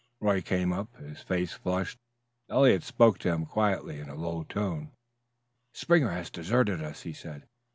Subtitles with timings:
[0.19, 1.99] Roy came up, his face flushed.
[2.49, 4.93] Eliot spoke to him quietly in a low tone:
[5.75, 7.45] "Springer has deserted us," he said.